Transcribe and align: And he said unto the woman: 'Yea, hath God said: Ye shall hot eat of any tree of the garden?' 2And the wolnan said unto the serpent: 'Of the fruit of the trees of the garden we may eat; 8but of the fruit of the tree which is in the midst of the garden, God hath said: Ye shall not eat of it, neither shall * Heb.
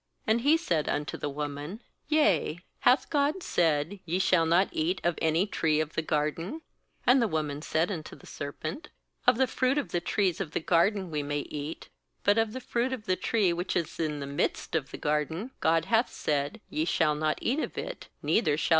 And 0.25 0.41
he 0.41 0.57
said 0.57 0.89
unto 0.89 1.15
the 1.15 1.29
woman: 1.29 1.79
'Yea, 2.07 2.57
hath 2.79 3.07
God 3.11 3.43
said: 3.43 3.99
Ye 4.03 4.17
shall 4.17 4.49
hot 4.49 4.69
eat 4.71 4.99
of 5.03 5.15
any 5.21 5.45
tree 5.45 5.79
of 5.79 5.93
the 5.93 6.01
garden?' 6.01 6.63
2And 7.07 7.19
the 7.19 7.29
wolnan 7.29 7.63
said 7.63 7.91
unto 7.91 8.15
the 8.15 8.25
serpent: 8.25 8.89
'Of 9.27 9.37
the 9.37 9.45
fruit 9.45 9.77
of 9.77 9.89
the 9.89 10.01
trees 10.01 10.41
of 10.41 10.53
the 10.53 10.59
garden 10.59 11.11
we 11.11 11.21
may 11.21 11.41
eat; 11.41 11.87
8but 12.25 12.41
of 12.41 12.53
the 12.53 12.61
fruit 12.61 12.93
of 12.93 13.05
the 13.05 13.15
tree 13.15 13.53
which 13.53 13.75
is 13.75 13.99
in 13.99 14.19
the 14.21 14.25
midst 14.25 14.73
of 14.73 14.89
the 14.89 14.97
garden, 14.97 15.51
God 15.59 15.85
hath 15.85 16.11
said: 16.11 16.61
Ye 16.67 16.85
shall 16.85 17.13
not 17.13 17.37
eat 17.39 17.59
of 17.59 17.77
it, 17.77 18.07
neither 18.23 18.57
shall 18.57 18.69
* 18.69 18.69
Heb. 18.69 18.69